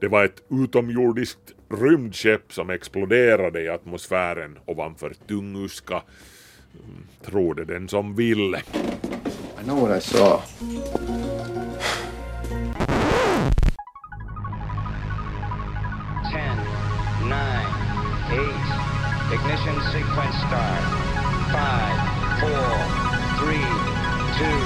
[0.00, 6.02] Det var ett utomjordiskt rymdskepp som exploderade i atmosfären ovanför Tunguska.
[6.84, 8.54] Mm, Tror det den som vill.
[8.54, 10.42] I know what I saw.
[16.30, 16.56] Ten,
[17.28, 17.68] nine,
[18.30, 18.66] eight.
[19.34, 20.84] Ignition sequence start.
[21.52, 21.98] Five,
[22.40, 22.68] four,
[23.40, 23.68] three,
[24.38, 24.58] two,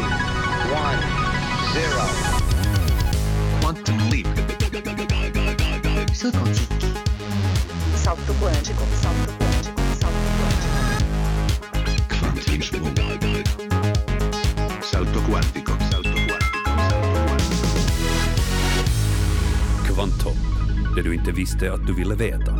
[0.72, 1.00] one,
[1.74, 2.21] zero.
[6.22, 6.86] Saut quantique.
[7.96, 10.76] Salto quântico, salto quântico, salto quântico.
[12.08, 12.86] Kvantismo.
[12.86, 13.62] Salto quantico.
[14.82, 15.72] Salto quantico.
[15.90, 16.46] Salto quantico.
[19.86, 20.36] Kvanthopp,
[20.96, 22.54] det du inte visste att du ville veta.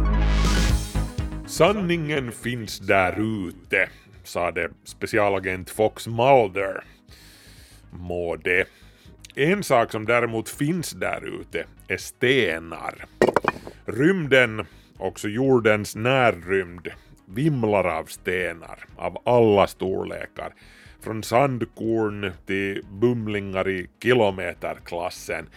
[1.46, 3.88] Sanningen finns där ute,
[4.24, 6.84] sade specialagent Fox Mulder.
[7.90, 8.64] Må det.
[9.34, 13.06] En sak som däremot finns där ute är stenar.
[13.86, 14.66] Rymden,
[14.98, 16.88] också jordens närrymd,
[17.26, 20.54] vimlar av stenar av alla storlekar.
[21.00, 25.48] Från sandkorn till bumlingar i kilometerklassen.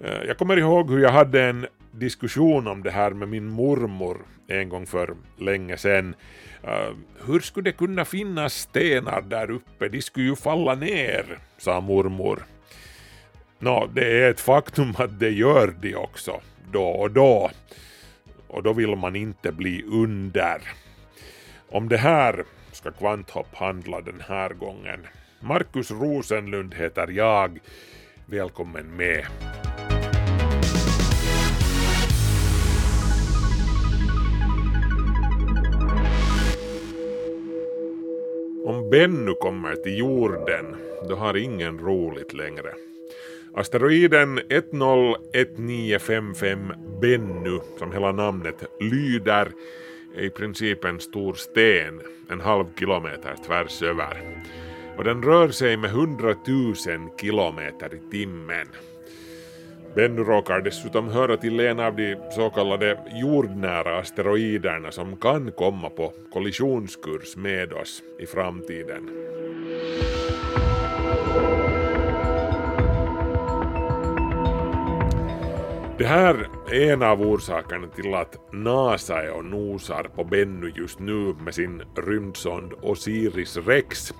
[0.00, 4.18] Eh, jag kommer ihåg hur jag hade en diskussion om det här med min mormor
[4.48, 6.14] en gång för länge sedan.
[6.62, 6.94] Eh,
[7.26, 9.88] hur skulle det kunna finnas stenar där uppe?
[9.88, 12.42] De skulle ju falla ner, sa mormor.
[13.58, 16.40] Nå, det är ett faktum att det gör de också,
[16.72, 17.50] då och då.
[18.48, 20.62] Och då vill man inte bli under.
[21.68, 25.06] Om det här ska Kvanthopp handla den här gången.
[25.40, 27.58] Markus Rosenlund heter jag.
[28.26, 29.26] Välkommen med.
[38.66, 40.76] Om Bennu kommer till jorden,
[41.08, 42.74] då har ingen roligt längre.
[43.54, 49.48] Asteroiden 101955 Bennu, som hela namnet lyder,
[50.16, 54.42] är i princip en stor sten, en halv kilometer tvärs över.
[54.96, 56.74] Och den rör sig med 100 000
[57.20, 58.66] kilometer i timmen.
[59.94, 65.90] Bennu råkar dessutom höra till en av de så kallade jordnära asteroiderna som kan komma
[65.90, 69.10] på kollisionskurs med oss i framtiden.
[76.02, 80.98] Det här är en av orsakerna till att NASA är och nosar på Bennu just
[80.98, 84.14] nu med sin rymdsond Osiris Rex.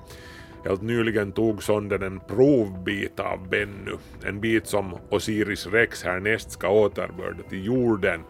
[0.65, 6.69] Helt nyligen tog sonden en provbit av Bennu, en bit som Osiris Rex härnäst ska
[6.69, 8.21] återbörda till jorden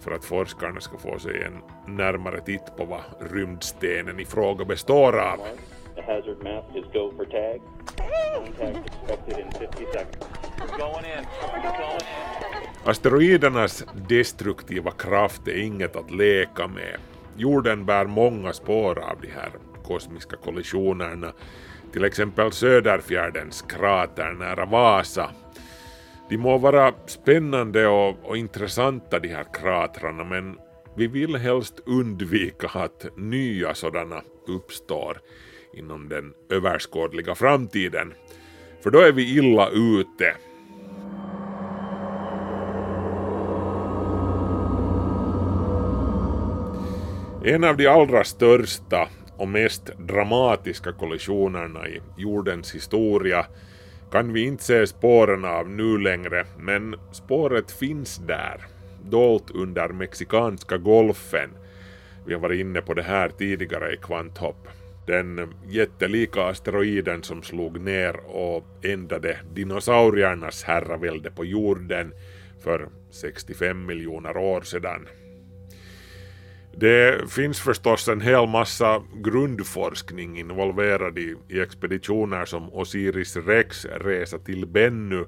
[0.00, 1.62] för att forskarna ska få sig en
[1.96, 5.38] närmare titt på vad rymdstenen i fråga består av.
[12.84, 16.96] Asteroidernas destruktiva kraft är inget att leka med.
[17.36, 19.50] Jorden bär många spår av de här
[19.84, 21.32] kosmiska kollisionerna,
[21.92, 25.30] till exempel Söderfjärdens krater nära Vasa.
[26.28, 30.56] De må vara spännande och, och intressanta de här kratrarna, men
[30.96, 35.20] vi vill helst undvika att nya sådana uppstår
[35.74, 38.14] inom den överskådliga framtiden.
[38.82, 40.36] För då är vi illa ute.
[47.44, 53.46] En av de allra största och mest dramatiska kollisionerna i jordens historia
[54.12, 58.60] kan vi inte se spåren av nu längre, men spåret finns där,
[59.10, 61.50] dolt under mexikanska golfen.
[62.26, 64.68] Vi har varit inne på det här tidigare i Kvanthopp.
[65.06, 72.12] Den jättelika asteroiden som slog ner och ändade dinosauriernas herravälde på jorden
[72.60, 75.08] för 65 miljoner år sedan.
[76.80, 84.38] Det finns förstås en hel massa grundforskning involverad i, i expeditioner som Osiris Rex resa
[84.38, 85.20] till Bennu.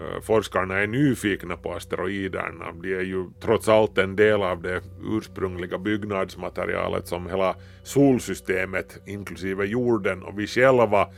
[0.00, 2.72] Eh, forskarna är nyfikna på asteroiderna.
[2.82, 9.66] De är ju trots allt en del av det ursprungliga byggnadsmaterialet som hela solsystemet, inklusive
[9.66, 11.08] jorden och vi själva,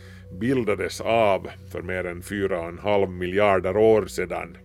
[0.40, 4.56] bildades av för mer än 4,5 miljarder år sedan.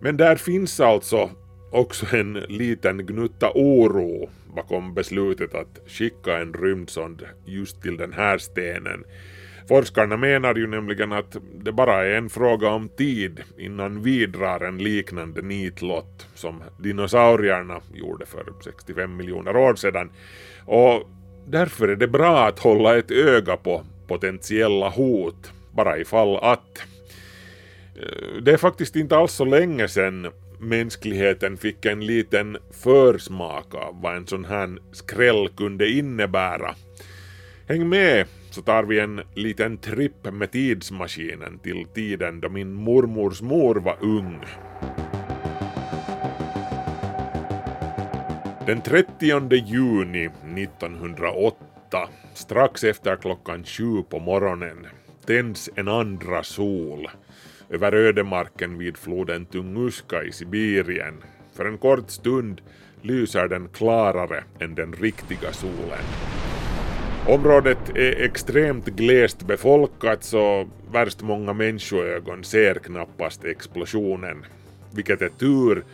[0.00, 1.30] Men där finns alltså
[1.74, 8.38] också en liten gnutta oro bakom beslutet att skicka en rymdsond just till den här
[8.38, 9.04] stenen.
[9.68, 14.60] Forskarna menar ju nämligen att det bara är en fråga om tid innan vi drar
[14.60, 20.10] en liknande nitlott som dinosaurierna gjorde för 65 miljoner år sedan.
[20.66, 21.02] Och
[21.46, 26.78] därför är det bra att hålla ett öga på potentiella hot, bara ifall att.
[27.96, 34.00] Eh, det är faktiskt inte alls så länge sedan mänskligheten fick en liten försmak av
[34.02, 36.74] vad en sån här skräll kunde innebära.
[37.68, 43.42] Häng med så tar vi en liten tripp med tidsmaskinen till tiden då min mormors
[43.42, 44.40] mor var ung.
[48.66, 51.56] Den 30 juni 1908,
[52.34, 54.86] strax efter klockan sju på morgonen,
[55.26, 57.08] tänds en andra sol
[57.74, 61.14] över ödemarken vid floden Tunguska i Sibirien.
[61.56, 62.60] För en kort stund
[63.02, 66.04] lyser den klarare än den riktiga solen.
[67.28, 74.44] Området är extremt glest befolkat så värst många människoögon ser knappast explosionen.
[74.94, 75.84] Vilket är tur,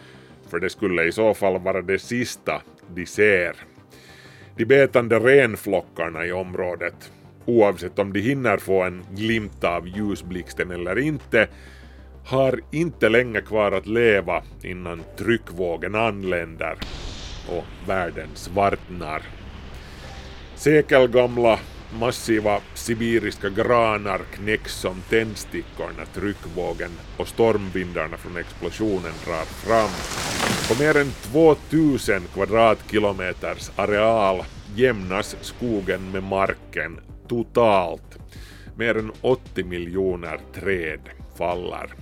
[0.50, 2.62] för det skulle i så fall vara det sista
[2.94, 3.56] de ser.
[4.56, 7.12] De betande renflockarna i området,
[7.44, 11.48] oavsett om de hinner få en glimt av ljusblixten eller inte,
[12.24, 16.76] har inte länge kvar att leva innan tryckvågen anländer
[17.48, 19.22] och världen svartnar.
[20.54, 21.58] Sekelgamla
[21.98, 29.90] massiva sibiriska granar knäcks som tändstickor när tryckvågen och stormvindarna från explosionen drar fram.
[30.68, 34.44] På mer än 2000 kvadratkilometers areal
[34.74, 37.00] jämnas skogen med marken
[37.30, 38.18] totalt.
[38.76, 41.00] Mer än 80 miljoner träd
[41.38, 41.94] faller.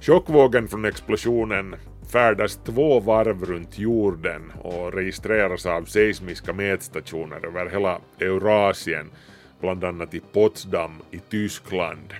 [0.00, 1.76] Chockvågen från explosionen
[2.12, 9.10] färdas två varv runt jorden och registreras av seismiska mätstationer över hela Eurasien,
[9.60, 12.14] bland annat i Potsdam i Tyskland.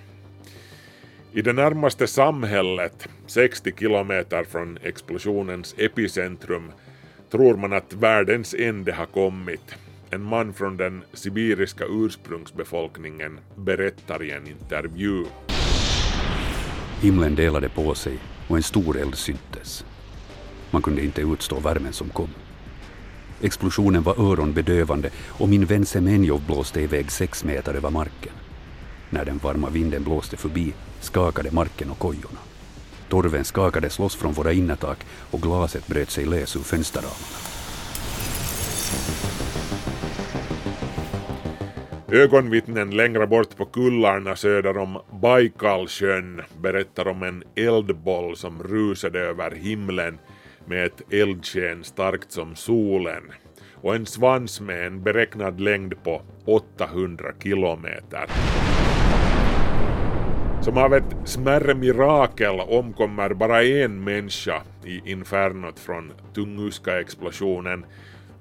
[1.32, 6.72] I det närmaste samhället, 60 kilometer från explosionens epicentrum,
[7.30, 9.74] tror man att världens ände har kommit.
[10.10, 15.24] En man från den sibiriska ursprungsbefolkningen berättar i en intervju.
[17.00, 18.18] Himlen delade på sig
[18.48, 19.84] och en stor eld syntes.
[20.70, 22.28] Man kunde inte utstå värmen som kom.
[23.42, 28.32] Explosionen var öronbedövande och min vän Semenjov blåste iväg sex meter över marken.
[29.10, 32.40] När den varma vinden blåste förbi skakade marken och kojorna.
[33.08, 37.38] Torven skakades loss från våra innertak och glaset bröt sig lös ur fönsterramarna.
[42.12, 49.50] Ögonvittnen längre bort på kullarna söder om Baikalsjön berättar om en eldboll som rusade över
[49.50, 50.18] himlen
[50.66, 53.22] med ett eldsken starkt som solen.
[53.74, 58.26] Och en svans med en beräknad längd på 800 kilometer.
[60.62, 67.84] Som av ett smärre mirakel omkommer bara en människa i infernot från Tunguska-explosionen,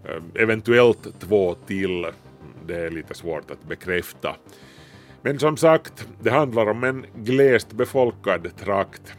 [0.09, 2.05] ehm, eventuellt två till,
[2.67, 4.35] det är lite svårt att bekräfta.
[5.21, 9.13] Men som sagt, det handlar om en glest befolkad trakt.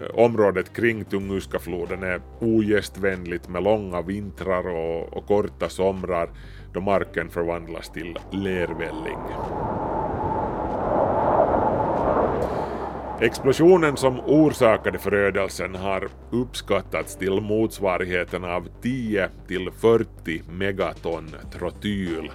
[0.00, 6.30] Eh, området kring Tunguskafloden är ogästvänligt med långa vintrar och, och korta somrar
[6.72, 9.18] då marken förvandlas till lervälling.
[13.20, 22.30] Explosionen som orsakade förödelsen har uppskattats till motsvarigheten av 10 till 40 megaton trotyl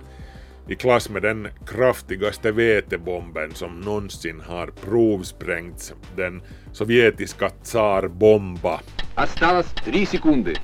[0.68, 6.42] i klass med den kraftigaste vätebomben som någonsin har provsprängts, den
[6.72, 8.80] sovjetiska Tsar-bomba.
[9.14, 10.54] Осталось три секунды.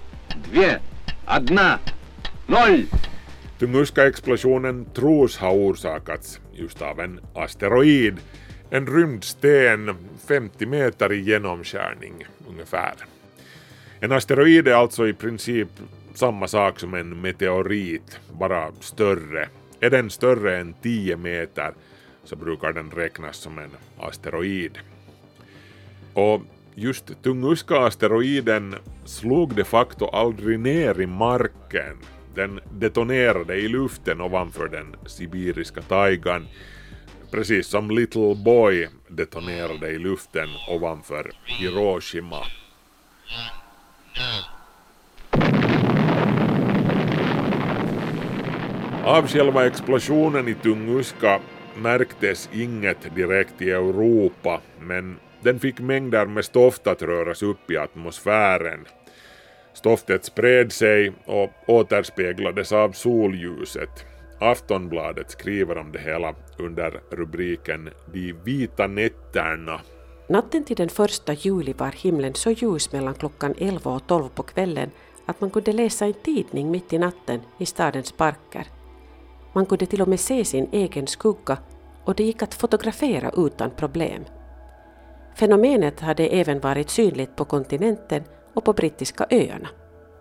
[0.51, 0.81] Две.
[1.25, 1.79] Одна.
[2.47, 2.87] Ноль.
[3.59, 8.17] Tunguska-explosionen tros ha orsakats just av en asteroid,
[8.71, 9.97] en rymdsten
[10.29, 12.95] 50 meter i genomskärning ungefär.
[14.01, 15.69] En asteroid är alltså i princip
[16.15, 19.49] samma sak som en meteorit, bara större.
[19.80, 21.74] är den större än 10 meter
[22.24, 23.70] så brukar den räknas som en
[24.00, 24.78] asteroid.
[26.14, 26.42] Och
[26.76, 31.98] just Tunguska-asteroiden slog de facto aldrig ner i marken.
[32.36, 36.48] Den detonerade i luften ovanför den sibiriska taigan,
[37.32, 42.42] precis som Little Boy detonerade i luften ovanför Hiroshima.
[49.08, 51.40] Av själva explosionen i Tunguska
[51.76, 57.78] märktes inget direkt i Europa, men den fick mängder med stoft att röras upp i
[57.78, 58.86] atmosfären.
[59.74, 64.06] Stoftet spred sig och återspeglades av solljuset.
[64.40, 69.82] Aftonbladet skriver om det hela under rubriken De vita nätterna.
[70.30, 74.44] Natten till den första juli var himlen så ljus mellan klockan 11 och 12 på
[74.44, 74.92] kvällen
[75.26, 78.68] att man kunde läsa en tidning mitt i natten i stadens parker.
[79.54, 81.58] Man kunde till och med se sin egen skugga
[82.04, 84.24] och det gick att fotografera utan problem.
[85.36, 88.24] Fenomenet hade även varit synligt på kontinenten
[88.54, 89.68] och på brittiska öarna.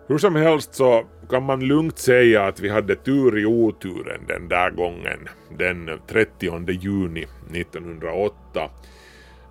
[0.09, 4.49] Hur som helst så kan man lugnt säga att vi hade tur i oturen den
[4.49, 5.29] där gången,
[5.59, 8.71] den 30 juni 1908.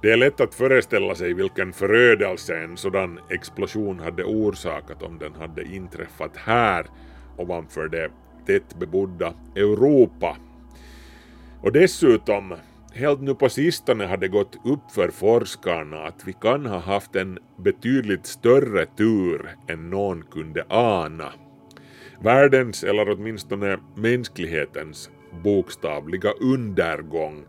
[0.01, 5.33] Det är lätt att föreställa sig vilken förödelse en sådan explosion hade orsakat om den
[5.35, 6.85] hade inträffat här
[7.37, 8.09] ovanför det
[8.45, 10.37] tättbebodda Europa.
[11.61, 12.53] Och dessutom,
[12.93, 17.15] helt nu på sistone har det gått upp för forskarna att vi kan ha haft
[17.15, 21.33] en betydligt större tur än någon kunde ana.
[22.19, 25.09] Världens, eller åtminstone mänsklighetens,
[25.43, 27.45] bokstavliga undergång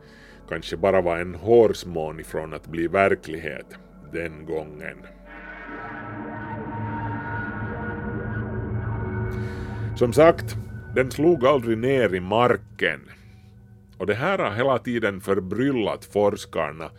[0.48, 3.66] kanske bara var en hårsmån ifrån att bli verklighet
[4.12, 4.96] den gången.
[9.96, 10.56] Som sagt,
[10.96, 13.00] den slog aldrig ner i marken.
[13.98, 16.90] Och det här har hela tiden förbryllat forskarna.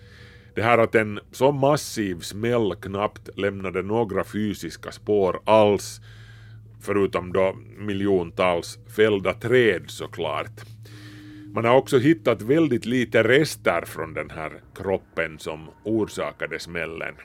[0.55, 6.01] Det här att en så massiv smäll knappt lämnade några fysiska spår alls,
[6.81, 10.61] förutom då miljontals fällda träd såklart.
[11.53, 17.15] Man har också hittat väldigt lite rester från den här kroppen som orsakade smällen.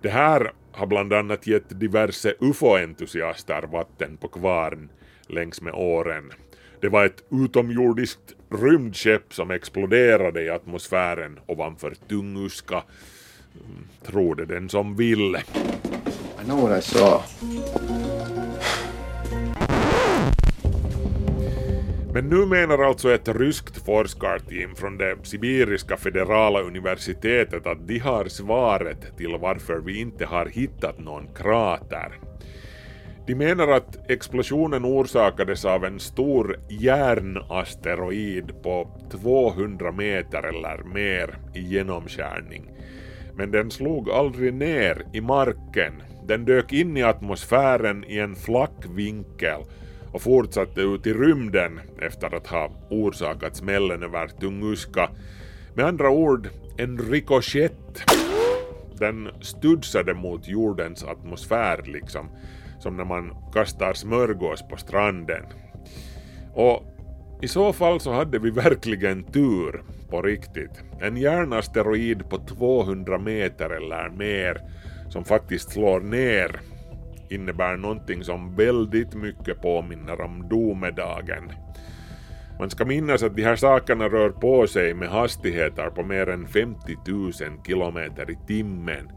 [0.00, 4.88] Det här har bland annat gett diverse ufo-entusiaster vatten på kvarn
[5.30, 6.32] längs med åren.
[6.80, 12.82] Det var ett utomjordiskt rymdskepp som exploderade i atmosfären ovanför Tunguska.
[14.06, 15.36] Tror det den som vill.
[15.36, 17.24] I know what I saw.
[22.14, 28.24] Men nu menar alltså ett ryskt forskarteam från det sibiriska federala universitetet att de har
[28.24, 32.18] svaret till varför vi inte har hittat någon krater.
[33.26, 41.60] De menar att explosionen orsakades av en stor järnasteroid på 200 meter eller mer i
[41.60, 42.70] genomskärning.
[43.34, 46.02] Men den slog aldrig ner i marken.
[46.26, 49.60] Den dök in i atmosfären i en flack vinkel
[50.12, 55.10] och fortsatte ut i rymden efter att ha orsakat smällen över Tunguska.
[55.74, 58.02] Med andra ord, en rikoschett.
[58.98, 62.28] Den studsade mot jordens atmosfär liksom,
[62.84, 65.42] som när man kastar smörgås på stranden.
[66.54, 66.82] Och
[67.42, 70.84] i så fall så hade vi verkligen tur, på riktigt.
[71.00, 74.60] En järnasteroid på 200 meter eller mer
[75.08, 76.60] som faktiskt slår ner
[77.30, 81.52] innebär någonting som väldigt mycket påminner om domedagen.
[82.58, 86.48] Man ska minnas att de här sakerna rör på sig med hastigheter på mer än
[86.48, 87.32] 50 000
[87.66, 89.08] kilometer i timmen.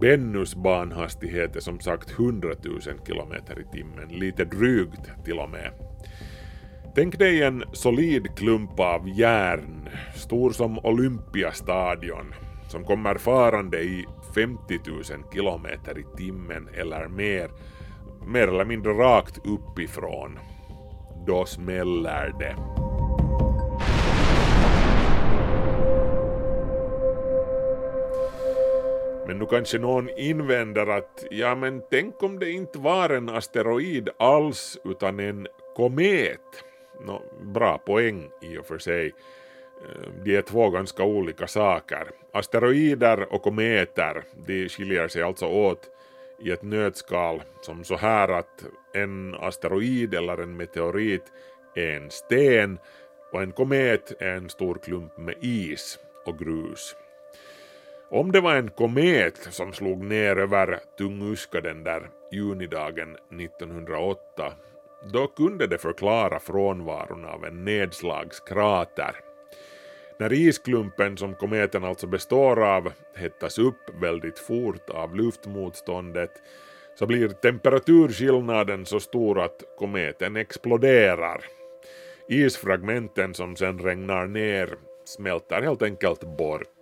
[0.00, 5.72] Bennus banhastighet är som sagt 100 000 kilometer i timmen, lite drygt till och med.
[6.94, 12.34] Tänk dig en solid klump av järn, stor som Olympiastadion,
[12.68, 15.02] som kommer farande i 50 000
[15.32, 17.50] kilometer i timmen eller mer,
[18.26, 20.38] mer eller mindre rakt uppifrån.
[21.26, 22.79] Då smäller det.
[29.30, 34.08] Men nu kanske någon invänder att ja men tänk om det inte var en asteroid
[34.18, 35.46] alls utan en
[35.76, 36.40] komet.
[37.06, 39.06] Nå, bra poäng i och för sig.
[39.06, 42.10] Eh, de är två ganska olika saker.
[42.32, 45.90] Asteroider och kometer, de skiljer sig alltså åt
[46.38, 51.24] i ett nötskal som så här att en asteroid eller en meteorit
[51.74, 52.78] är en sten
[53.32, 56.96] och en komet är en stor klump med is och grus.
[58.12, 64.52] Om det var en komet som slog ner över Tunguska den där junidagen 1908,
[65.12, 69.14] då kunde det förklara frånvaron av en nedslagskrater.
[70.18, 76.32] När isklumpen som kometen alltså består av hettas upp väldigt fort av luftmotståndet
[76.98, 81.44] så blir temperaturskillnaden så stor att kometen exploderar.
[82.28, 84.74] Isfragmenten som sen regnar ner
[85.04, 86.79] smälter helt enkelt bort.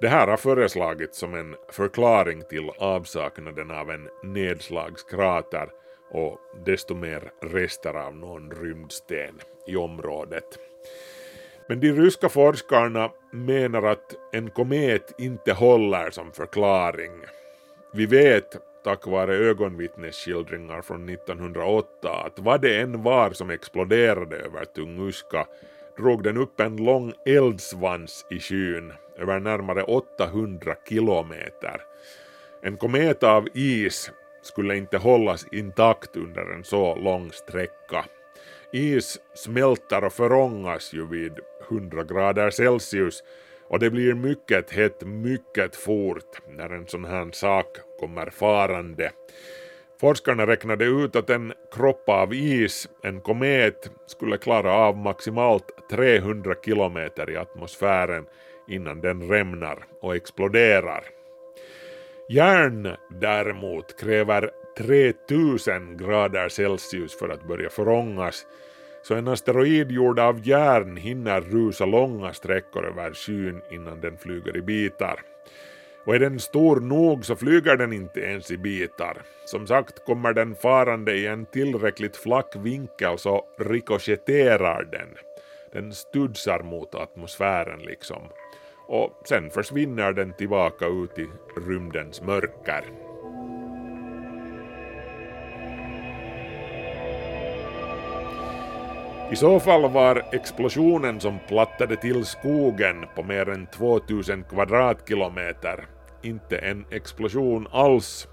[0.00, 5.68] Det här har föreslagits som en förklaring till avsaknaden av en nedslagskrater
[6.10, 9.34] och desto mer rester av någon rymdsten
[9.66, 10.58] i området.
[11.68, 17.12] Men de ryska forskarna menar att en komet inte håller som förklaring.
[17.92, 21.86] Vi vet, tack vare ögonvittnesskildringar från 1908,
[22.26, 25.46] att vad det än var som exploderade över Tunguska
[25.98, 31.80] drog den upp en lång eldsvans i skyn över närmare 800 kilometer.
[32.62, 34.10] En komet av is
[34.42, 38.04] skulle inte hållas intakt under en så lång sträcka.
[38.72, 41.32] Is smälter och förångas ju vid
[41.70, 43.22] 100 grader Celsius
[43.68, 47.66] Och det blir mycket hett mycket fort när en sån här sak
[48.00, 49.10] kommer farande.
[50.00, 56.54] Forskarna räknade ut att en kropp av is, en komet, skulle klara av maximalt 300
[56.64, 58.26] kilometer i atmosfären
[58.68, 61.04] innan den rämnar och exploderar.
[62.28, 68.46] Järn däremot kräver 3000 grader Celsius för att börja förångas,
[69.02, 74.56] så en asteroid gjord av järn hinner rusa långa sträckor över skyn innan den flyger
[74.56, 75.20] i bitar.
[76.06, 79.22] Och är den stor nog så flyger den inte ens i bitar.
[79.44, 85.08] Som sagt kommer den farande i en tillräckligt flack vinkel så rikoschetterar den.
[85.72, 88.22] Den studsar mot atmosfären liksom.
[88.86, 91.26] Och sen försvinner den tillbaka ut i
[91.68, 92.84] rymdens mörker.
[99.32, 106.58] I så fall var explosionen som plattade till skogen på mer än 2000 kvadratkilometer inte
[106.58, 108.28] en explosion alls.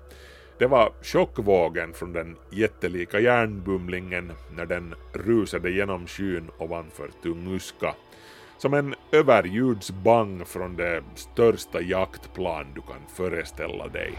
[0.57, 7.95] Det var chockvågen från den jättelika järnbumlingen när den rusade genom skyn ovanför Tunguska.
[8.57, 14.13] Som en överljudsbang från det största jaktplan du kan föreställa dig.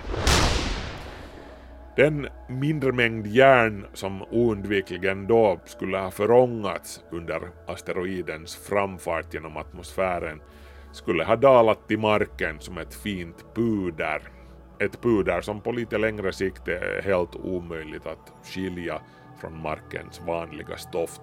[1.97, 10.41] Den mindre mängd järn som oundvikligen då skulle ha förångats under asteroidens framfart genom atmosfären
[10.95, 14.23] skulle ha dalat till marken som ett fint puder.
[14.79, 19.01] Ett puder som på lite längre sikt är helt omöjligt att skilja
[19.41, 21.21] från markens vanliga stoft.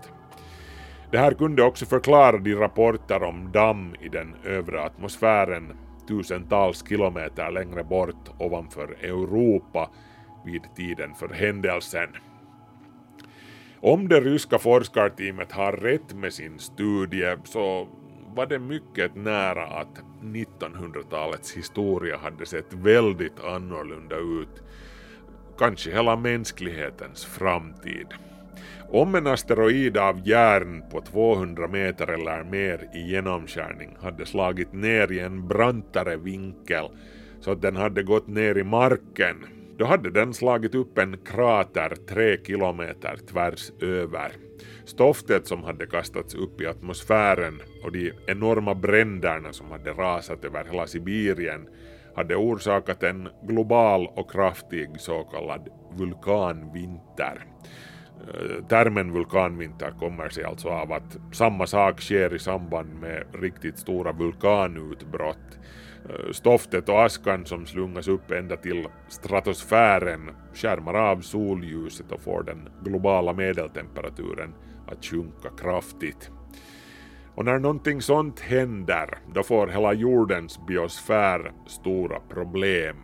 [1.11, 5.73] Det här kunde också förklara de rapporter om damm i den övre atmosfären
[6.07, 9.89] tusentals kilometer längre bort ovanför Europa
[10.45, 12.09] vid tiden för händelsen.
[13.79, 17.87] Om det ryska forskarteamet har rätt med sin studie så
[18.35, 24.63] var det mycket nära att 1900-talets historia hade sett väldigt annorlunda ut.
[25.57, 28.07] Kanske hela mänsklighetens framtid.
[28.89, 35.11] Om en asteroid av järn på 200 meter eller mer i genomskärning hade slagit ner
[35.11, 36.85] i en brantare vinkel
[37.39, 39.45] så att den hade gått ner i marken,
[39.77, 44.31] då hade den slagit upp en krater tre kilometer tvärs över.
[44.85, 50.65] Stoftet som hade kastats upp i atmosfären och de enorma bränderna som hade rasat över
[50.71, 51.67] hela Sibirien
[52.15, 57.45] hade orsakat en global och kraftig så kallad vulkanvinter.
[58.27, 63.79] Eh, termen vulkanvinter kommer sig alltså av att samma sak sker i samband med riktigt
[63.79, 65.59] stora vulkanutbrott.
[66.09, 72.43] Eh, stoftet och askan som slungas upp ända till stratosfären skärmar av solljuset och får
[72.43, 74.53] den globala medeltemperaturen
[74.91, 76.31] att sjunka kraftigt.
[77.35, 82.95] Och när någonting sånt händer, då får hela jordens biosfär stora problem.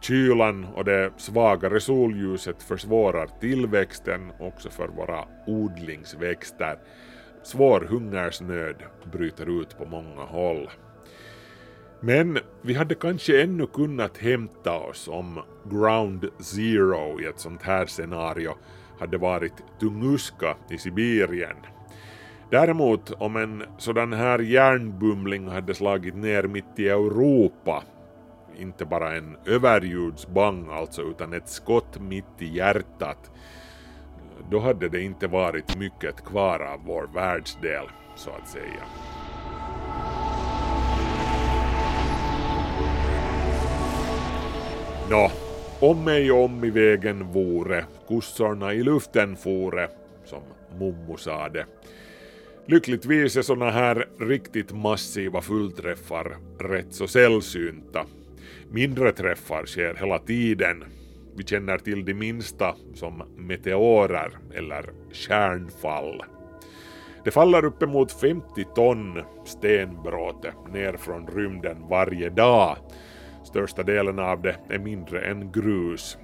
[0.00, 6.78] Kylan och det svagare solljuset försvårar tillväxten också för våra odlingsväxter.
[7.42, 8.76] Svår hungersnöd
[9.12, 10.70] bryter ut på många håll.
[12.00, 17.86] Men vi hade kanske ännu kunnat hämta oss om ground zero i ett sånt här
[17.86, 18.54] scenario
[18.98, 21.56] hade varit Tunguska i Sibirien.
[22.50, 27.82] Däremot om en sådan här järnbumling hade slagit ner mitt i Europa,
[28.56, 33.30] inte bara en överljudsbang alltså utan ett skott mitt i hjärtat,
[34.50, 37.84] då hade det inte varit mycket kvar av vår världsdel,
[38.16, 38.84] så att säga.
[45.10, 45.30] Nå,
[45.80, 49.88] om ej om i vägen vore, kossorna i luften fore,
[50.24, 50.42] som
[50.78, 51.66] Mommo sade.
[52.66, 58.06] Lyckligtvis är såna här riktigt massiva fullträffar rätt så sällsynta.
[58.70, 60.84] Mindre träffar sker hela tiden.
[61.36, 66.22] Vi känner till de minsta som meteorer eller kärnfall.
[67.24, 72.76] Det faller uppemot 50 ton stenbråte ner från rymden varje dag
[73.54, 76.18] Största delen av det är mindre än grus.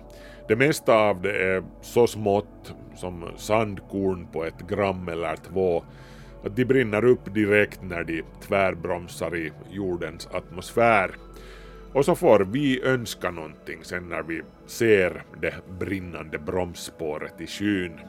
[0.48, 5.84] Det mesta av det är så smått som sandkorn på ett gram eller två
[6.44, 11.10] att de brinner upp direkt när de tvärbromsar i jordens atmosfär.
[11.92, 18.00] Och så får vi önska någonting sen när vi ser det brinnande bromsspåret i skyn.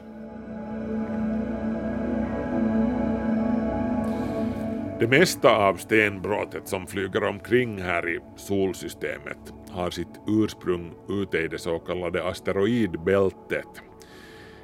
[5.02, 11.48] Det mesta av stenbrottet som flyger omkring här i solsystemet har sitt ursprung ute i
[11.48, 13.66] det så kallade asteroidbältet.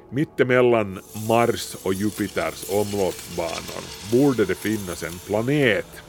[0.09, 6.03] Mittemellan Mars och Jupiters omloppsbanor borde det finnas en planet.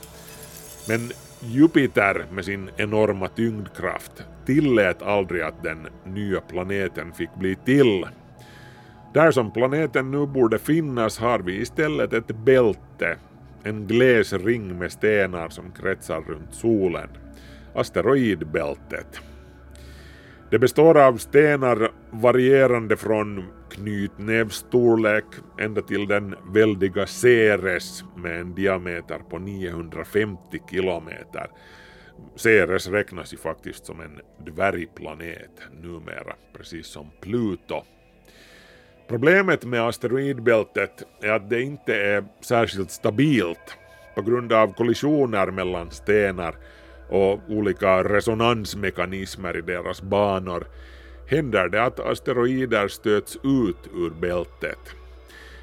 [0.89, 8.07] Men Jupiter med sin enorma tyngdkraft tillät aldrig att den nya planeten fick bli till.
[9.15, 13.17] Där som planeten nu borde finnas har vi istället ett bälte,
[13.65, 17.09] en gles ring med stenar som kretsar runt solen,
[17.75, 19.21] asteroidbältet.
[20.51, 25.25] Det består av stenar varierande från knytnävsstorlek
[25.59, 31.51] ända till den väldiga Ceres med en diameter på 950 kilometer.
[32.37, 37.85] Ceres räknas ju faktiskt som en dvärgplanet numera, precis som Pluto.
[39.11, 43.77] Problemet med asteroidbältet är att det inte är särskilt stabilt
[44.15, 46.55] på grund av kollisioner mellan stenar
[47.09, 50.67] och olika resonansmekanismer i deras banor
[51.31, 54.79] händer det att asteroider stöts ut ur bältet.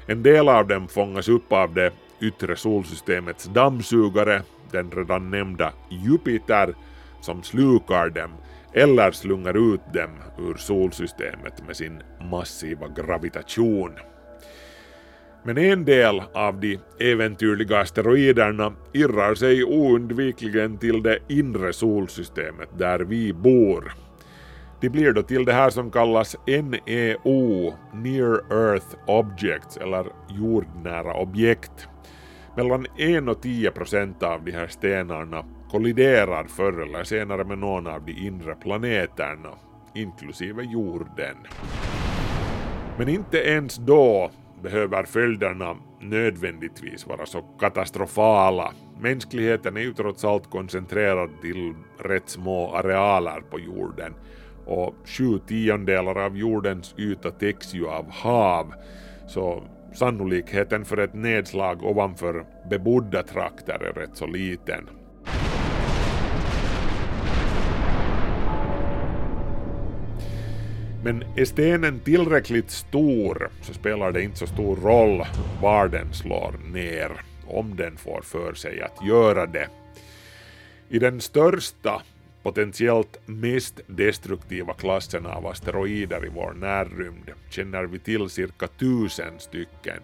[0.06, 6.74] En del av dem fångas upp av det yttre solsystemets dammsugare, den redan nämnda Jupiter,
[7.20, 8.30] som slukar dem
[8.72, 13.92] eller slungar ut dem ur solsystemet med sin massiva gravitation.
[15.42, 23.00] Men en del av de äventyrliga asteroiderna irrar sig oundvikligen till det inre solsystemet där
[23.00, 23.92] vi bor.
[24.80, 31.88] De blir då till det här som kallas NEO, Near Earth Objects, eller jordnära objekt.
[32.56, 37.86] Mellan 1 och 10 procent av de här stenarna kolliderar förr eller senare med någon
[37.86, 39.50] av de inre planeterna,
[39.94, 41.36] inklusive jorden.
[42.98, 44.30] Men inte ens då
[44.62, 48.72] behöver följderna nödvändigtvis vara så katastrofala.
[49.00, 54.14] Mänskligheten är ju trots allt koncentrerad till rätt små arealer på jorden
[54.66, 58.74] och sju tiondelar av jordens yta täcks ju av hav,
[59.26, 59.62] så
[59.94, 64.88] sannolikheten för ett nedslag ovanför bebodda trakter är rätt så liten.
[71.04, 75.24] Men är stenen tillräckligt stor så spelar det inte så stor roll
[75.62, 77.10] var den slår ner,
[77.46, 79.68] om den får för sig att göra det.
[80.88, 82.02] I den största,
[82.42, 90.00] potentiellt mest destruktiva klassen av asteroider i vår närrymd känner vi till cirka tusen stycken.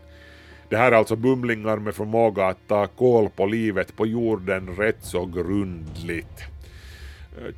[0.68, 5.04] Det här är alltså bumlingar med förmåga att ta koll på livet på jorden rätt
[5.04, 6.53] så grundligt.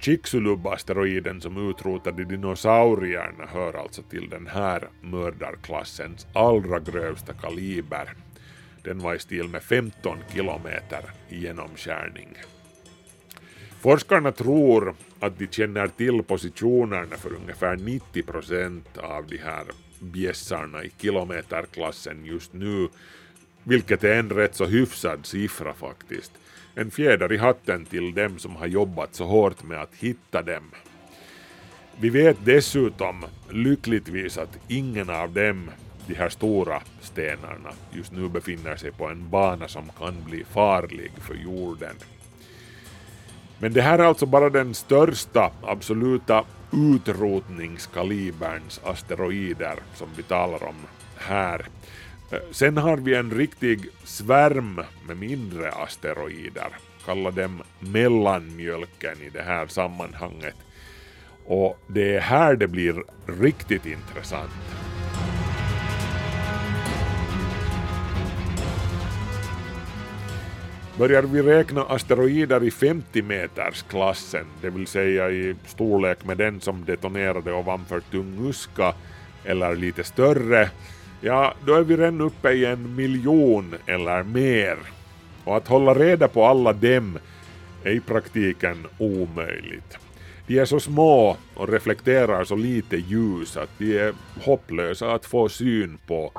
[0.00, 8.14] Chicxulub-asteroiden som utrotade dinosaurierna hör alltså till den här mördarklassens allra grövsta kaliber.
[8.82, 12.28] Den var i stil med 15 kilometer i genomskärning.
[13.80, 19.64] Forskarna tror att de känner till positionerna för ungefär 90 procent av de här
[20.00, 22.88] bjässarna i kilometerklassen just nu,
[23.62, 26.32] vilket är en rätt så hyfsad siffra faktiskt
[26.78, 30.70] en fjäder i hatten till dem som har jobbat så hårt med att hitta dem.
[32.00, 35.70] Vi vet dessutom lyckligtvis att ingen av dem,
[36.06, 41.12] de här stora stenarna, just nu befinner sig på en bana som kan bli farlig
[41.20, 41.96] för jorden.
[43.58, 50.76] Men det här är alltså bara den största absoluta utrotningskaliberns asteroider som vi talar om
[51.16, 51.66] här.
[52.50, 56.68] Sen har vi en riktig svärm med mindre asteroider,
[57.04, 60.54] kalla dem mellanmjölken i det här sammanhanget.
[61.46, 64.50] Och det är här det blir riktigt intressant.
[70.98, 76.60] Börjar vi räkna asteroider i 50 meters klassen, det vill säga i storlek med den
[76.60, 78.94] som detonerade ovanför Tunguska
[79.44, 80.70] eller lite större,
[81.26, 84.78] ja, då är vi redan uppe i en miljon eller mer.
[85.44, 87.18] Och att hålla reda på alla dem
[87.84, 89.98] är i praktiken omöjligt.
[90.46, 94.12] De är så små och reflekterar så lite ljus att de är
[94.44, 96.32] hopplösa att få syn på.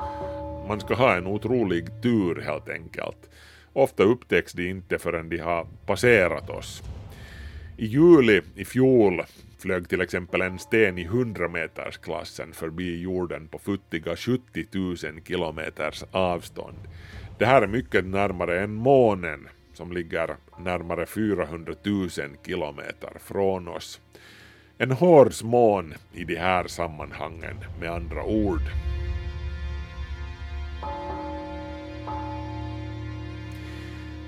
[0.68, 3.30] Man ska ha en otrolig tur helt enkelt.
[3.72, 6.82] Ofta upptäcks de inte förrän de har passerat oss.
[7.76, 9.22] I juli i fjol
[9.58, 16.78] flög till exempel en sten i 100-metersklassen förbi jorden på futtiga 70 000 kilometers avstånd.
[17.38, 22.08] Det här är mycket närmare än månen som ligger närmare 400 000
[22.46, 24.00] kilometer från oss.
[24.78, 28.62] En hårsmån i de här sammanhangen med andra ord.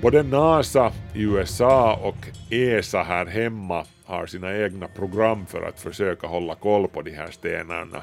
[0.02, 2.16] Både NASA i USA och
[2.50, 7.30] ESA här hemma har sina egna program för att försöka hålla koll på de här
[7.30, 8.02] stenarna.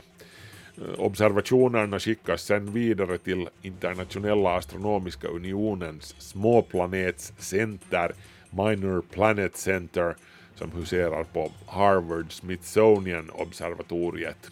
[0.97, 8.11] Observationerna skickas sen vidare till Internationella astronomiska unionens småplanetscenter
[8.49, 10.15] Minor Planet Center
[10.55, 14.51] som huserar på Harvard Smithsonian observatoriet.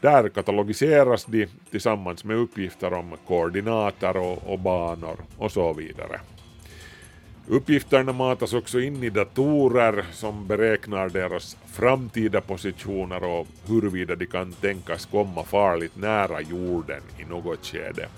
[0.00, 6.20] Där katalogiseras de tillsammans med uppgifter om koordinater och, och banor och så vidare.
[7.52, 14.52] Uppgifterna matas också in i datorer som beräknar deras framtida positioner och huruvida de kan
[14.52, 18.08] tänkas komma farligt nära jorden i något skede.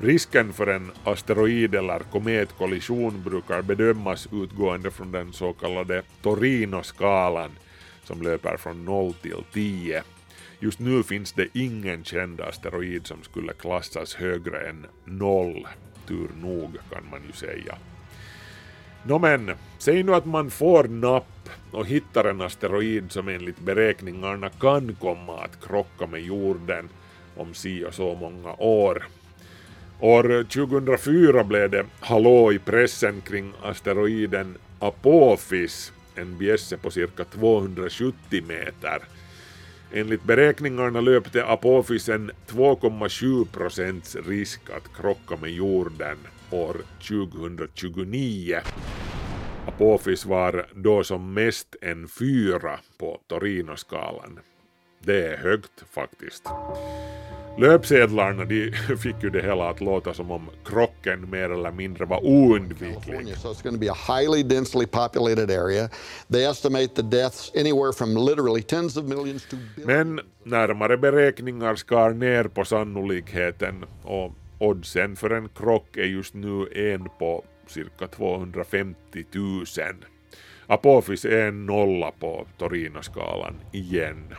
[0.00, 7.50] Risken för en asteroid eller kometkollision brukar bedömas utgående från den så kallade Torino-skalan
[8.04, 10.02] som löper från 0 till 10.
[10.60, 15.66] Just nu finns det ingen känd asteroid som skulle klassas högre än 0.
[16.08, 17.78] Tur nog kan man ju säga.
[19.02, 24.48] Nå men, säg nu att man får napp och hittar en asteroid som enligt beräkningarna
[24.48, 26.88] kan komma att krocka med jorden
[27.36, 29.06] om si och så många år.
[30.00, 38.42] År 2004 blev det hallå i pressen kring asteroiden Apophis, en bjässe på cirka 270
[38.48, 39.02] meter.
[39.92, 46.18] Enligt beräkningarna löpte Apophis en 2,7 procents risk att krocka med jorden
[46.50, 46.76] år
[47.08, 48.60] 2029.
[49.66, 54.40] Apophis var då som mest en fyra på Torino-skalan.
[55.00, 56.44] Det är högt faktiskt.
[57.58, 62.26] Löpsedlarna de fick ju det hela att låta som om krocken mer eller mindre var
[62.26, 63.36] oundviklig.
[63.36, 65.88] So it's going to be a highly densely populated area.
[66.28, 69.86] They estimate the deaths anywhere from literally tens of millions to billions.
[69.86, 76.68] Men närmare beräkningar skar ner på sannolikheten och oddsen för en krock är just nu
[76.74, 79.64] en på cirka 250 000.
[80.66, 84.34] Apophis är en nolla på Torino-skalan igen.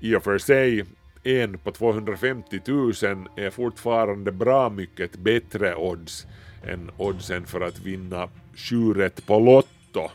[0.00, 0.84] I och för sig,
[1.22, 2.90] en på 250 000
[3.36, 6.26] är fortfarande bra mycket bättre odds
[6.64, 10.10] än oddsen för att vinna sju rätt på Lotto.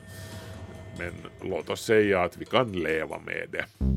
[0.98, 1.14] Men
[1.50, 3.91] låt oss säga att vi kan leva med det.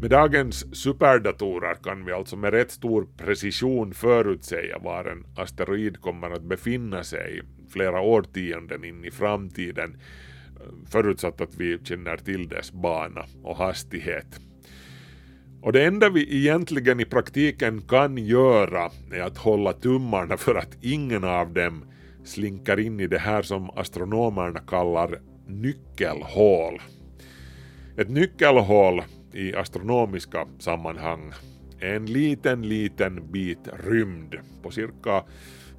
[0.00, 6.30] Med dagens superdatorer kan vi alltså med rätt stor precision förutsäga var en asteroid kommer
[6.30, 9.96] att befinna sig flera årtionden in i framtiden
[10.86, 14.40] förutsatt att vi känner till dess bana och hastighet.
[15.62, 20.76] Och det enda vi egentligen i praktiken kan göra är att hålla tummarna för att
[20.80, 21.84] ingen av dem
[22.24, 26.82] slinkar in i det här som astronomerna kallar nyckelhål.
[27.96, 29.02] Ett nyckelhål
[29.32, 31.32] i astronomiska sammanhang
[31.80, 35.24] är en liten, liten bit rymd på cirka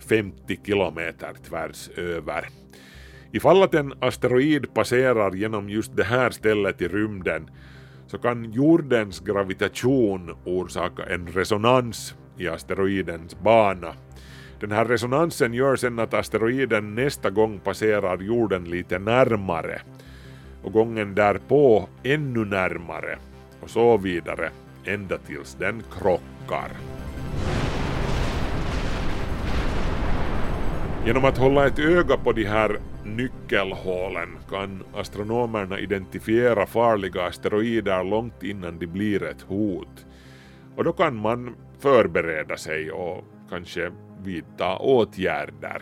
[0.09, 2.45] 50 kilometer tvärs över.
[3.31, 7.49] Ifall att en asteroid passerar genom just det här stället i rymden
[8.07, 13.93] så kan jordens gravitation orsaka en resonans i asteroidens bana.
[14.59, 19.81] Den här resonansen gör sen att asteroiden nästa gång passerar jorden lite närmare
[20.63, 23.17] och gången därpå ännu närmare
[23.61, 24.49] och så vidare
[24.85, 26.71] ända tills den krockar.
[31.05, 38.43] Genom att hålla ett öga på de här nyckelhålen kan astronomerna identifiera farliga asteroider långt
[38.43, 40.05] innan de blir ett hot.
[40.75, 43.91] Och då kan man förbereda sig och kanske
[44.23, 45.81] vidta åtgärder.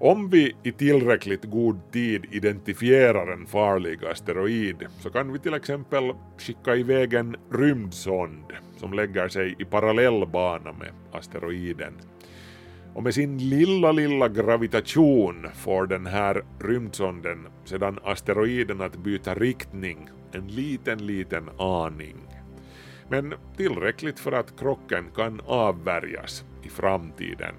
[0.00, 6.12] Om vi i tillräckligt god tid identifierar en farlig asteroid så kan vi till exempel
[6.38, 8.44] skicka iväg en rymdsond
[8.76, 11.92] som lägger sig i parallell bana med asteroiden.
[12.94, 20.08] Och med sin lilla, lilla gravitation får den här rymdsonden sedan asteroiden att byta riktning
[20.32, 22.16] en liten, liten aning.
[23.08, 27.54] Men tillräckligt för att krocken kan avvärjas i framtiden.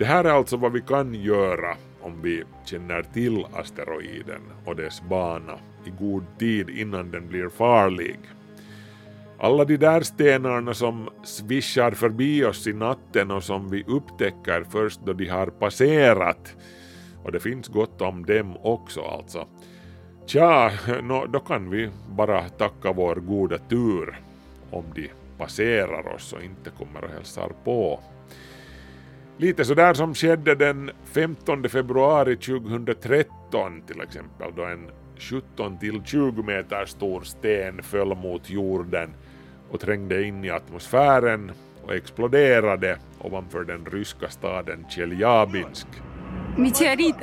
[0.00, 5.02] Det här är alltså vad vi kan göra om vi känner till asteroiden och dess
[5.02, 8.18] bana i god tid innan den blir farlig.
[9.38, 15.00] Alla de där stenarna som svischar förbi oss i natten och som vi upptäcker först
[15.04, 16.56] då de har passerat.
[17.24, 19.46] Och det finns gott om dem också alltså.
[20.26, 20.70] Tja,
[21.02, 24.20] no, då kan vi bara tacka vår goda tur
[24.70, 28.00] om de passerar oss och inte kommer och hälsar på.
[29.40, 36.42] Lite sådär som skedde den 15 februari 2013 till exempel då en 17 till 20
[36.42, 39.10] meter stor sten föll mot jorden
[39.70, 45.86] och trängde in i atmosfären och exploderade ovanför den ryska staden Tjeljabinsk.
[46.56, 47.16] Meteorit.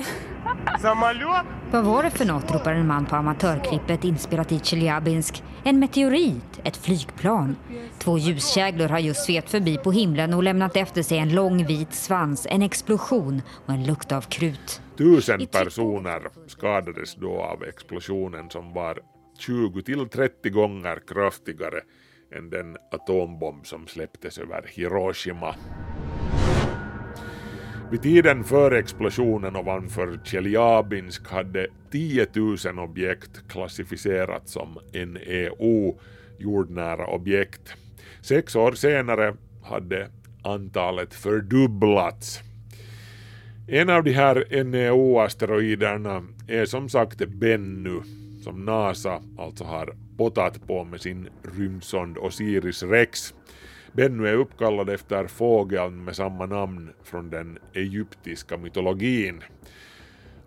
[1.72, 5.44] Vad var det för något, ropar en man på amatörklippet inspelat i Tjeljabinsk.
[5.63, 7.56] En meteorit, ett flygplan.
[8.00, 11.94] Två ljuskäglor har just svept förbi på himlen och lämnat efter sig en lång vit
[11.94, 14.82] svans, en explosion och en lukt av krut.
[14.98, 19.00] Tusen personer skadades då av explosionen som var
[19.40, 21.82] 20 till 30 gånger kraftigare
[22.36, 25.56] än den atombomb som släpptes över Hiroshima.
[27.91, 36.00] Vid tiden före explosionen ovanför Tjeljabinsk hade 10 000 objekt klassificerats som NEO,
[36.38, 37.73] jordnära objekt.
[38.21, 40.10] Sex år senare hade
[40.43, 42.41] antalet fördubblats.
[43.67, 48.02] En av de här NEO-asteroiderna är som sagt Bennu,
[48.43, 53.34] som NASA alltså har potat på med sin rymdsond Osiris Rex.
[53.91, 59.43] Bennu är uppkallad efter fågeln med samma namn från den egyptiska mytologin.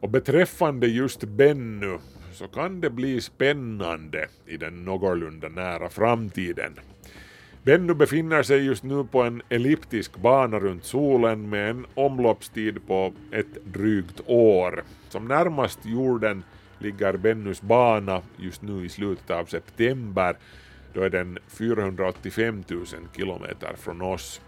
[0.01, 1.99] Och beträffande just Bennu
[2.33, 6.81] så kan det bli spännande i den någorlunda nära framtiden.
[7.63, 13.13] Bennu befinner sig just nu på en elliptisk bana runt solen med en omloppstid på
[13.33, 14.85] ett drygt år.
[15.09, 16.43] Som närmast jorden
[16.79, 20.37] ligger Bennus bana just nu i slutet av september.
[20.93, 24.41] Då är den 485 000 kilometer från oss.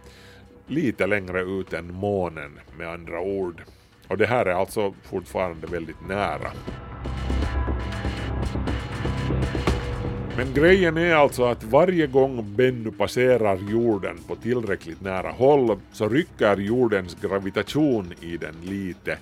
[0.67, 3.63] Lite längre ut än månen med andra ord.
[4.09, 6.53] Och det här är alltså fortfarande väldigt nära.
[10.37, 16.09] Men grejen är alltså att varje gång Bennu passerar jorden på tillräckligt nära håll så
[16.09, 19.19] rycker jordens gravitation i den lite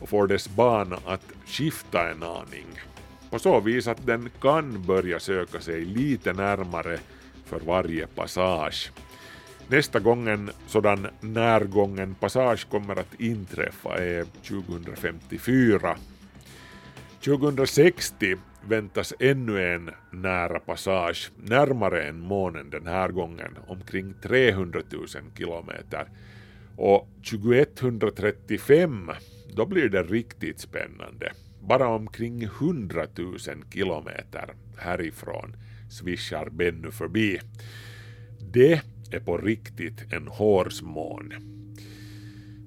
[0.00, 2.66] och får dess bana att skifta en aning.
[3.32, 6.98] På så vis att den kan börja söka sig lite närmare
[7.44, 8.92] för varje passage.
[9.68, 15.96] Nästa gång en sådan närgången passage kommer att inträffa är 2054.
[17.24, 18.36] 2060
[18.68, 25.06] väntas ännu en nära passage, närmare än månen den här gången, omkring 300 000
[25.38, 26.06] kilometer.
[26.76, 29.10] Och 2135,
[29.54, 31.32] då blir det riktigt spännande.
[31.68, 33.38] Bara omkring 100 000
[33.72, 35.56] kilometer härifrån
[35.90, 37.40] svischar Bennu förbi.
[38.52, 41.32] Det är på riktigt en hårsmån.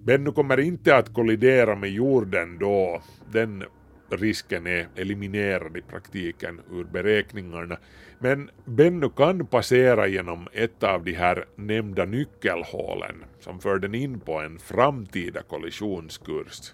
[0.03, 3.01] Bennu kommer inte att kollidera med jorden då.
[3.31, 3.63] Den
[4.09, 7.77] risken är eliminerad i praktiken ur beräkningarna.
[8.19, 14.19] Men Bennu kan passera genom ett av de här nämnda nyckelhålen som för den in
[14.19, 16.73] på en framtida kollisionskurs.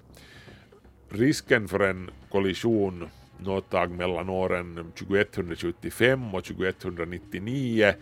[1.13, 7.93] Risken för en kollision något tag mellan åren 2175 och 2199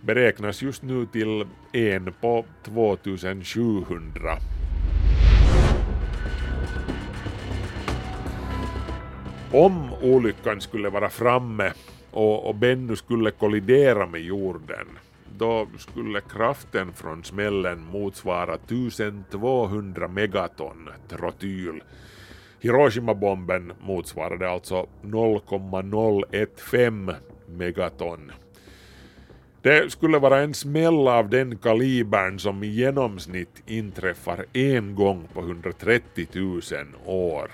[0.00, 4.36] beräknas just nu till en på 2700.
[9.52, 11.72] Om olyckan skulle vara framme
[12.10, 14.86] och, och Bennu skulle kollidera med jorden,
[15.38, 21.82] då skulle kraften från smällen motsvara 1200 megaton trotyl.
[22.62, 27.14] Hiroshima-bomben motsvarade alltså 0,015
[27.46, 28.32] megaton.
[29.62, 35.40] Det skulle vara en smäll av den kalibern som i genomsnitt inträffar en gång på
[35.40, 36.60] 130 000
[37.06, 37.50] år.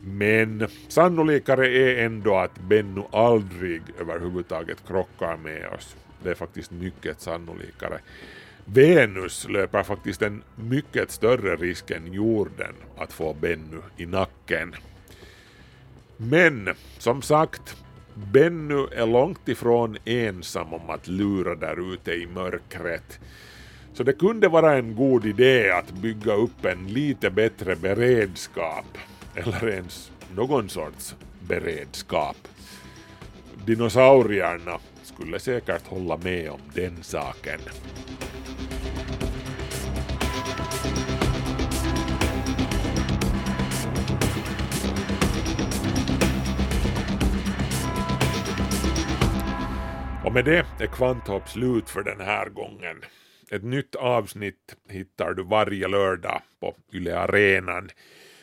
[0.00, 5.96] Men sannolikare är ändå att Bennu aldrig överhuvudtaget krockar med oss.
[6.22, 7.98] Det är faktiskt mycket sannolikare.
[8.64, 14.74] Venus löper faktiskt en mycket större risk än jorden att få Bennu i nacken.
[16.16, 17.76] Men som sagt,
[18.14, 23.20] Bennu är långt ifrån ensam om att lura där ute i mörkret.
[23.94, 28.98] Så det kunde vara en god idé att bygga upp en lite bättre beredskap,
[29.34, 32.36] eller ens någon sorts beredskap.
[33.66, 37.60] Dinosaurierna skulle säkert hålla med om den saken.
[50.24, 52.96] Och med det är Kvanthopp slut för den här gången.
[53.50, 57.90] Ett nytt avsnitt hittar du varje lördag på Yle Arenan.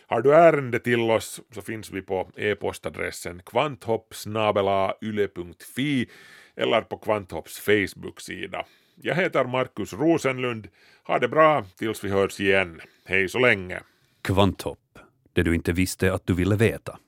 [0.07, 6.09] Har du ärende till oss så finns vi på e-postadressen kvanthoppsnabelayle.fi
[6.55, 8.65] eller på Kvanthopps Facebook-sida.
[8.95, 10.67] Jag heter Markus Rosenlund.
[11.03, 12.82] Ha det bra tills vi hörs igen.
[13.05, 13.79] Hej så länge.
[14.21, 14.99] Kvanthopp,
[15.34, 16.99] det du inte visste att du ville veta.